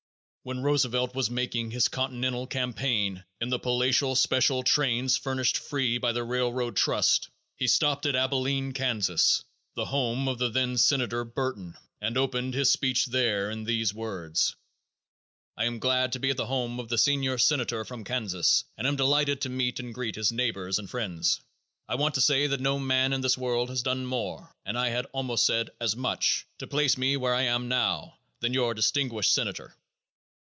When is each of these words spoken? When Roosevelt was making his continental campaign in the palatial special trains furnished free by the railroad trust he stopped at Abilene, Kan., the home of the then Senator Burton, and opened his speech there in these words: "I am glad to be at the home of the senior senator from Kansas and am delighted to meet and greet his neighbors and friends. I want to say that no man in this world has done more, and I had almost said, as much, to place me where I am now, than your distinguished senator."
When 0.43 0.63
Roosevelt 0.63 1.13
was 1.13 1.29
making 1.29 1.69
his 1.69 1.87
continental 1.87 2.47
campaign 2.47 3.25
in 3.39 3.49
the 3.49 3.59
palatial 3.59 4.15
special 4.15 4.63
trains 4.63 5.15
furnished 5.15 5.55
free 5.55 5.99
by 5.99 6.13
the 6.13 6.23
railroad 6.23 6.75
trust 6.75 7.29
he 7.57 7.67
stopped 7.67 8.07
at 8.07 8.15
Abilene, 8.15 8.71
Kan., 8.71 9.03
the 9.75 9.85
home 9.85 10.27
of 10.27 10.39
the 10.39 10.49
then 10.49 10.79
Senator 10.79 11.23
Burton, 11.23 11.77
and 12.01 12.17
opened 12.17 12.55
his 12.55 12.71
speech 12.71 13.05
there 13.05 13.51
in 13.51 13.65
these 13.65 13.93
words: 13.93 14.55
"I 15.55 15.65
am 15.65 15.77
glad 15.77 16.11
to 16.13 16.19
be 16.19 16.31
at 16.31 16.37
the 16.37 16.47
home 16.47 16.79
of 16.79 16.89
the 16.89 16.97
senior 16.97 17.37
senator 17.37 17.85
from 17.85 18.03
Kansas 18.03 18.63
and 18.77 18.87
am 18.87 18.95
delighted 18.95 19.41
to 19.41 19.49
meet 19.49 19.79
and 19.79 19.93
greet 19.93 20.15
his 20.15 20.31
neighbors 20.31 20.79
and 20.79 20.89
friends. 20.89 21.39
I 21.87 21.93
want 21.93 22.15
to 22.15 22.21
say 22.21 22.47
that 22.47 22.59
no 22.59 22.79
man 22.79 23.13
in 23.13 23.21
this 23.21 23.37
world 23.37 23.69
has 23.69 23.83
done 23.83 24.07
more, 24.07 24.55
and 24.65 24.75
I 24.75 24.89
had 24.89 25.05
almost 25.11 25.45
said, 25.45 25.69
as 25.79 25.95
much, 25.95 26.47
to 26.57 26.65
place 26.65 26.97
me 26.97 27.15
where 27.15 27.35
I 27.35 27.43
am 27.43 27.67
now, 27.67 28.17
than 28.39 28.55
your 28.55 28.73
distinguished 28.73 29.31
senator." 29.35 29.75